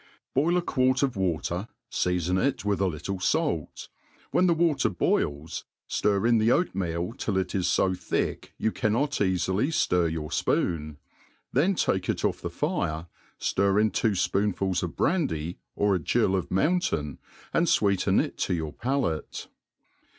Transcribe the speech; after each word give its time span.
BOIL 0.33 0.57
a 0.57 0.63
quart 0.63 1.03
of 1.03 1.15
water, 1.15 1.67
feafon 1.91 2.43
it 2.43 2.65
with 2.65 2.81
a 2.81 2.87
little 2.87 3.19
fait; 3.19 3.87
whe^ 4.33 4.47
die 4.47 4.53
water 4.53 4.89
boils, 4.89 5.65
Sir 5.87 6.25
in 6.25 6.39
the 6.39 6.51
oatmeal 6.51 7.13
till 7.13 7.37
it 7.37 7.53
is 7.53 7.67
fd 7.67 7.99
thick 7.99 8.51
you 8.57 8.71
can 8.71 8.93
inot 8.93 9.21
eafily 9.23 9.67
ftir 9.67 10.11
your 10.11 10.29
fpoon; 10.29 10.95
then 11.53 11.75
take 11.75 12.09
it 12.09 12.25
off 12.25 12.41
the 12.41 12.49
fire, 12.49 13.05
(lir 13.55 13.79
in 13.79 13.91
twa 13.91 14.09
ipoonfuls 14.09 14.81
of 14.81 14.95
brandy,, 14.95 15.59
or 15.75 15.93
a 15.93 15.99
gill 15.99 16.35
of 16.35 16.49
mountain, 16.49 17.19
and 17.53 17.67
fweeten 17.67 18.19
it 18.19 18.39
to 18.39 18.55
your 18.55 18.73
palate. 18.73 19.49